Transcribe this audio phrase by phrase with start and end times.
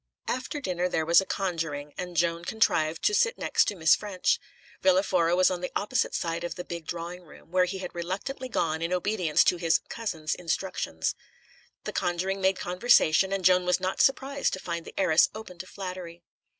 [0.27, 4.39] After dinner there was conjuring, and Joan contrived to sit next to Miss Ffrench.
[4.81, 7.93] Villa Fora was on the opposite side of the big drawing room, where he had
[7.93, 11.13] reluctantly gone in obedience to his "cousin's" instructions.
[11.83, 15.67] The conjuring made conversation, and Joan was not surprised to find the heiress open to
[15.67, 16.23] flattery.